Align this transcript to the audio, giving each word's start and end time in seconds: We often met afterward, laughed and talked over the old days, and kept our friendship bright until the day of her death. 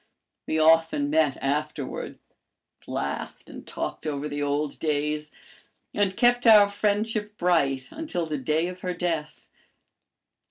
We 0.47 0.57
often 0.57 1.11
met 1.11 1.37
afterward, 1.43 2.17
laughed 2.87 3.51
and 3.51 3.67
talked 3.67 4.07
over 4.07 4.27
the 4.27 4.41
old 4.41 4.79
days, 4.79 5.31
and 5.93 6.17
kept 6.17 6.47
our 6.47 6.67
friendship 6.69 7.37
bright 7.37 7.87
until 7.91 8.25
the 8.25 8.39
day 8.39 8.67
of 8.67 8.81
her 8.81 8.95
death. 8.95 9.47